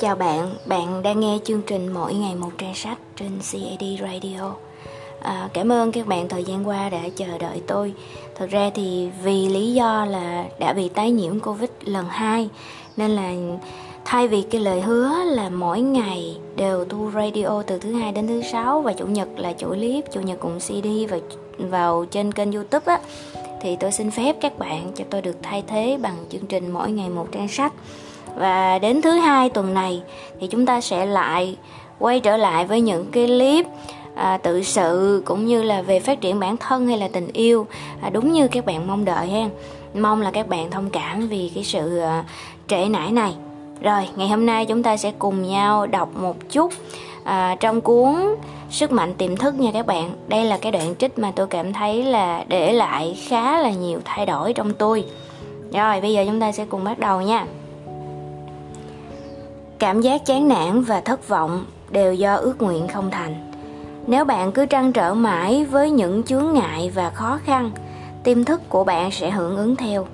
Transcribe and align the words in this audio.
Chào 0.00 0.16
bạn, 0.16 0.54
bạn 0.66 1.02
đang 1.02 1.20
nghe 1.20 1.38
chương 1.44 1.62
trình 1.66 1.92
Mỗi 1.92 2.14
ngày 2.14 2.34
một 2.34 2.50
trang 2.58 2.74
sách 2.74 2.98
trên 3.16 3.30
CAD 3.52 3.84
Radio. 4.00 4.54
À, 5.20 5.48
cảm 5.52 5.72
ơn 5.72 5.92
các 5.92 6.06
bạn 6.06 6.28
thời 6.28 6.44
gian 6.44 6.68
qua 6.68 6.88
đã 6.88 7.00
chờ 7.16 7.38
đợi 7.38 7.62
tôi. 7.66 7.94
Thật 8.34 8.50
ra 8.50 8.70
thì 8.74 9.10
vì 9.22 9.48
lý 9.48 9.74
do 9.74 10.04
là 10.04 10.44
đã 10.58 10.72
bị 10.72 10.88
tái 10.88 11.10
nhiễm 11.10 11.40
Covid 11.40 11.70
lần 11.84 12.06
2 12.08 12.48
nên 12.96 13.10
là 13.10 13.32
thay 14.04 14.28
vì 14.28 14.42
cái 14.42 14.60
lời 14.60 14.80
hứa 14.80 15.24
là 15.24 15.48
mỗi 15.48 15.80
ngày 15.80 16.36
đều 16.56 16.84
thu 16.84 17.10
radio 17.14 17.62
từ 17.66 17.78
thứ 17.78 17.92
hai 17.92 18.12
đến 18.12 18.26
thứ 18.26 18.42
sáu 18.42 18.80
và 18.80 18.92
chủ 18.92 19.06
nhật 19.06 19.28
là 19.36 19.52
chủ 19.52 19.68
clip, 19.68 20.04
chủ 20.12 20.20
nhật 20.20 20.38
cùng 20.40 20.58
CD 20.60 20.86
và 21.10 21.18
vào 21.58 22.04
trên 22.10 22.32
kênh 22.32 22.52
YouTube 22.52 22.92
á 22.92 23.00
thì 23.60 23.76
tôi 23.76 23.92
xin 23.92 24.10
phép 24.10 24.36
các 24.40 24.58
bạn 24.58 24.92
cho 24.94 25.04
tôi 25.10 25.22
được 25.22 25.36
thay 25.42 25.62
thế 25.66 25.98
bằng 26.02 26.16
chương 26.30 26.46
trình 26.46 26.72
mỗi 26.72 26.90
ngày 26.90 27.08
một 27.08 27.28
trang 27.32 27.48
sách 27.48 27.72
và 28.36 28.78
đến 28.78 29.02
thứ 29.02 29.10
hai 29.10 29.48
tuần 29.48 29.74
này 29.74 30.02
thì 30.40 30.46
chúng 30.46 30.66
ta 30.66 30.80
sẽ 30.80 31.06
lại 31.06 31.56
quay 31.98 32.20
trở 32.20 32.36
lại 32.36 32.66
với 32.66 32.80
những 32.80 33.06
cái 33.12 33.26
clip 33.26 33.66
à, 34.14 34.36
tự 34.36 34.62
sự 34.62 35.22
cũng 35.24 35.46
như 35.46 35.62
là 35.62 35.82
về 35.82 36.00
phát 36.00 36.20
triển 36.20 36.40
bản 36.40 36.56
thân 36.56 36.86
hay 36.86 36.98
là 36.98 37.08
tình 37.08 37.28
yêu. 37.32 37.66
À, 38.02 38.10
đúng 38.10 38.32
như 38.32 38.48
các 38.48 38.66
bạn 38.66 38.86
mong 38.86 39.04
đợi 39.04 39.28
ha. 39.28 39.48
Mong 39.94 40.22
là 40.22 40.30
các 40.30 40.48
bạn 40.48 40.70
thông 40.70 40.90
cảm 40.90 41.28
vì 41.28 41.50
cái 41.54 41.64
sự 41.64 41.98
à, 41.98 42.24
trễ 42.68 42.84
nải 42.84 43.12
này. 43.12 43.34
Rồi 43.80 44.08
ngày 44.16 44.28
hôm 44.28 44.46
nay 44.46 44.66
chúng 44.66 44.82
ta 44.82 44.96
sẽ 44.96 45.12
cùng 45.18 45.42
nhau 45.42 45.86
đọc 45.86 46.08
một 46.16 46.36
chút 46.50 46.72
à, 47.24 47.56
trong 47.60 47.80
cuốn 47.80 48.14
sức 48.70 48.92
mạnh 48.92 49.14
tiềm 49.14 49.36
thức 49.36 49.54
nha 49.54 49.70
các 49.72 49.86
bạn. 49.86 50.10
Đây 50.28 50.44
là 50.44 50.58
cái 50.58 50.72
đoạn 50.72 50.94
trích 50.98 51.18
mà 51.18 51.32
tôi 51.36 51.46
cảm 51.46 51.72
thấy 51.72 52.02
là 52.02 52.44
để 52.48 52.72
lại 52.72 53.18
khá 53.28 53.60
là 53.60 53.70
nhiều 53.70 54.00
thay 54.04 54.26
đổi 54.26 54.52
trong 54.52 54.74
tôi. 54.74 55.04
Rồi 55.72 56.00
bây 56.00 56.12
giờ 56.12 56.24
chúng 56.26 56.40
ta 56.40 56.52
sẽ 56.52 56.64
cùng 56.64 56.84
bắt 56.84 56.98
đầu 56.98 57.20
nha 57.20 57.46
cảm 59.84 60.00
giác 60.00 60.26
chán 60.26 60.48
nản 60.48 60.82
và 60.82 61.00
thất 61.00 61.28
vọng 61.28 61.64
đều 61.90 62.14
do 62.14 62.34
ước 62.34 62.62
nguyện 62.62 62.88
không 62.88 63.10
thành. 63.10 63.52
Nếu 64.06 64.24
bạn 64.24 64.52
cứ 64.52 64.66
trăn 64.66 64.92
trở 64.92 65.14
mãi 65.14 65.64
với 65.64 65.90
những 65.90 66.22
chướng 66.22 66.52
ngại 66.52 66.92
và 66.94 67.10
khó 67.10 67.38
khăn, 67.44 67.70
tiềm 68.22 68.44
thức 68.44 68.60
của 68.68 68.84
bạn 68.84 69.10
sẽ 69.10 69.30
hưởng 69.30 69.56
ứng 69.56 69.76
theo. 69.76 70.06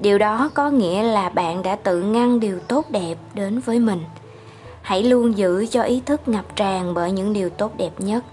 Điều 0.00 0.18
đó 0.18 0.50
có 0.54 0.70
nghĩa 0.70 1.02
là 1.02 1.28
bạn 1.28 1.62
đã 1.62 1.76
tự 1.76 2.02
ngăn 2.02 2.40
điều 2.40 2.58
tốt 2.68 2.90
đẹp 2.90 3.14
đến 3.34 3.60
với 3.60 3.78
mình. 3.78 4.04
Hãy 4.82 5.02
luôn 5.02 5.36
giữ 5.36 5.66
cho 5.70 5.82
ý 5.82 6.02
thức 6.06 6.28
ngập 6.28 6.56
tràn 6.56 6.94
bởi 6.94 7.12
những 7.12 7.32
điều 7.32 7.50
tốt 7.50 7.72
đẹp 7.76 7.92
nhất, 7.98 8.24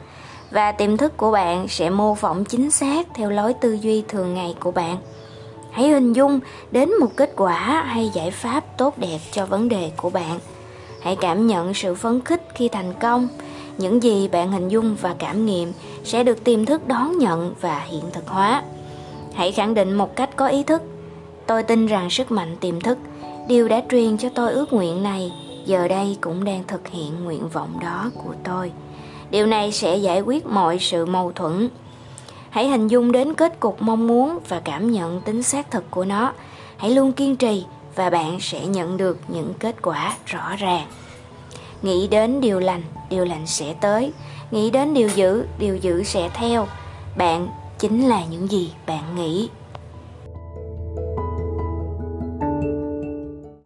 và 0.52 0.72
tiềm 0.72 0.98
thức 0.98 1.18
của 1.18 1.32
bạn 1.32 1.68
sẽ 1.68 1.90
mô 1.90 2.16
phỏng 2.16 2.46
chính 2.46 2.72
xác 2.72 3.08
theo 3.14 3.30
lối 3.30 3.54
tư 3.54 3.78
duy 3.82 4.04
thường 4.08 4.34
ngày 4.34 4.56
của 4.60 4.72
bạn. 4.72 4.98
Hãy 5.72 5.90
hình 5.90 6.14
dung 6.14 6.40
đến 6.72 6.90
một 7.00 7.10
kết 7.16 7.34
quả 7.36 7.84
hay 7.88 8.12
giải 8.14 8.32
pháp 8.32 8.78
tốt 8.78 8.98
đẹp 8.98 9.20
cho 9.32 9.46
vấn 9.46 9.70
đề 9.70 9.92
của 9.98 10.10
bạn 10.10 10.40
hãy 11.02 11.16
cảm 11.16 11.48
nhận 11.48 11.74
sự 11.74 11.96
phấn 11.96 12.22
khích 12.22 12.42
khi 12.56 12.70
thành 12.70 12.94
công. 13.00 13.28
Những 13.78 14.04
gì 14.04 14.28
bạn 14.28 14.52
hình 14.52 14.70
dung 14.70 14.96
và 15.02 15.16
cảm 15.20 15.46
nghiệm 15.46 15.74
sẽ 16.04 16.24
được 16.24 16.44
tiềm 16.44 16.66
thức 16.66 16.88
đón 16.88 17.18
nhận 17.18 17.54
và 17.62 17.80
hiện 17.80 18.04
thực 18.14 18.28
hóa. 18.28 18.64
Hãy 19.34 19.52
khẳng 19.52 19.74
định 19.74 19.94
một 19.94 20.16
cách 20.16 20.30
có 20.36 20.48
ý 20.48 20.64
thức. 20.64 20.82
Tôi 21.48 21.64
tin 21.64 21.88
rằng 21.88 22.10
sức 22.10 22.32
mạnh 22.32 22.56
tiềm 22.60 22.82
thức, 22.82 22.98
điều 23.48 23.68
đã 23.68 23.82
truyền 23.90 24.18
cho 24.18 24.30
tôi 24.30 24.52
ước 24.52 24.74
nguyện 24.74 25.04
này, 25.04 25.32
giờ 25.66 25.88
đây 25.88 26.18
cũng 26.22 26.44
đang 26.44 26.64
thực 26.68 26.88
hiện 26.88 27.24
nguyện 27.24 27.50
vọng 27.50 27.80
đó 27.82 28.12
của 28.24 28.34
tôi. 28.44 28.72
Điều 29.32 29.46
này 29.46 29.72
sẽ 29.72 29.98
giải 29.98 30.22
quyết 30.22 30.46
mọi 30.46 30.80
sự 30.80 31.06
mâu 31.06 31.32
thuẫn. 31.32 31.70
Hãy 32.50 32.70
hình 32.70 32.88
dung 32.88 33.12
đến 33.12 33.34
kết 33.34 33.60
cục 33.60 33.82
mong 33.82 34.08
muốn 34.08 34.40
và 34.48 34.60
cảm 34.60 34.92
nhận 34.92 35.22
tính 35.22 35.44
xác 35.44 35.72
thực 35.72 35.92
của 35.92 36.06
nó. 36.06 36.34
Hãy 36.78 36.92
luôn 36.92 37.12
kiên 37.12 37.36
trì 37.36 37.66
và 37.96 38.10
bạn 38.10 38.40
sẽ 38.40 38.66
nhận 38.66 38.98
được 38.98 39.18
những 39.28 39.54
kết 39.60 39.76
quả 39.82 40.18
rõ 40.26 40.56
ràng. 40.56 40.88
Nghĩ 41.82 42.08
đến 42.08 42.42
điều 42.42 42.60
lành 42.60 42.84
điều 43.10 43.26
lành 43.26 43.48
sẽ 43.48 43.74
tới. 43.82 44.14
Nghĩ 44.52 44.70
đến 44.70 44.94
điều 44.94 45.10
dữ 45.16 45.46
điều 45.60 45.78
dữ 45.78 46.04
sẽ 46.04 46.30
theo. 46.34 46.68
Bạn 47.18 47.48
chính 47.80 48.08
là 48.08 48.26
những 48.26 48.52
gì 48.52 48.72
bạn 48.88 49.16
nghĩ. 49.16 49.50